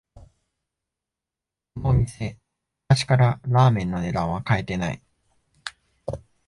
[1.75, 2.39] このお店、
[2.89, 5.03] 昔からラーメンの値段は変えてない